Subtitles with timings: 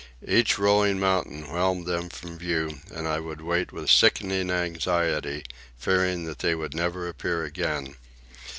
[0.27, 5.45] Each rolling mountain whelmed them from view, and I would wait with sickening anxiety,
[5.77, 7.97] fearing that they would never appear again.